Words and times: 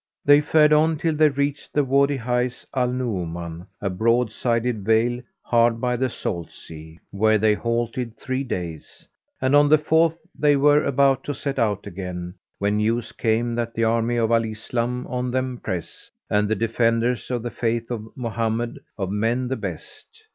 They 0.25 0.41
fared 0.41 0.73
on 0.73 0.97
till 0.97 1.13
they 1.13 1.29
reached 1.29 1.73
the 1.73 1.83
Wady 1.83 2.17
hight 2.17 2.65
Al 2.75 2.87
Nu'uman, 2.91 3.67
a 3.79 3.91
broad 3.91 4.31
sided 4.31 4.83
vale 4.83 5.21
hard 5.43 5.79
by 5.79 5.95
the 5.95 6.09
Salt 6.09 6.49
Sea, 6.51 6.99
where 7.11 7.37
they 7.37 7.53
halted 7.53 8.17
three 8.17 8.43
days; 8.43 9.07
and 9.39 9.55
on 9.55 9.69
the 9.69 9.77
fourth 9.77 10.17
they 10.33 10.55
were 10.55 10.83
about 10.83 11.23
to 11.25 11.35
set 11.35 11.59
out 11.59 11.85
again, 11.85 12.33
when 12.57 12.77
news 12.77 13.11
came 13.11 13.53
that 13.53 13.75
the 13.75 13.83
army 13.83 14.15
of 14.17 14.31
Al 14.31 14.43
Islam 14.43 15.05
on 15.05 15.29
them 15.29 15.59
press, 15.59 16.09
and 16.31 16.47
the 16.49 16.55
defenders 16.55 17.29
of 17.29 17.43
the 17.43 17.51
faith 17.51 17.91
of 17.91 18.07
Mohammed, 18.17 18.79
of 18.97 19.11
Men 19.11 19.49
the 19.49 19.55
Best. 19.55 20.23